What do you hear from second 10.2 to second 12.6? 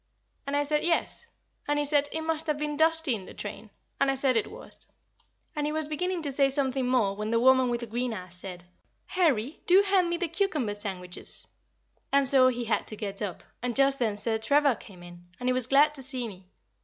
cucumber sandwiches," and so